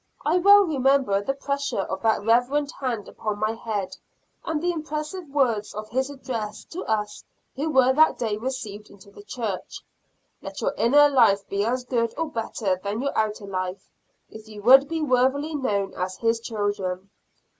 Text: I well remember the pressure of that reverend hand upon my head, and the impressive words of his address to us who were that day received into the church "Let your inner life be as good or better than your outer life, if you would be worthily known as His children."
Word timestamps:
I 0.25 0.37
well 0.39 0.63
remember 0.63 1.21
the 1.21 1.35
pressure 1.35 1.81
of 1.81 2.01
that 2.01 2.23
reverend 2.23 2.71
hand 2.79 3.07
upon 3.07 3.37
my 3.37 3.51
head, 3.53 3.97
and 4.43 4.59
the 4.59 4.71
impressive 4.71 5.27
words 5.27 5.75
of 5.75 5.89
his 5.91 6.09
address 6.09 6.65
to 6.71 6.83
us 6.85 7.23
who 7.55 7.69
were 7.69 7.93
that 7.93 8.17
day 8.17 8.35
received 8.35 8.89
into 8.89 9.11
the 9.11 9.21
church 9.21 9.81
"Let 10.41 10.59
your 10.59 10.73
inner 10.75 11.07
life 11.07 11.47
be 11.47 11.63
as 11.63 11.85
good 11.85 12.15
or 12.17 12.31
better 12.31 12.77
than 12.83 13.03
your 13.03 13.15
outer 13.15 13.45
life, 13.45 13.89
if 14.27 14.47
you 14.47 14.63
would 14.63 14.87
be 14.89 15.03
worthily 15.03 15.53
known 15.53 15.93
as 15.93 16.15
His 16.17 16.39
children." 16.39 17.11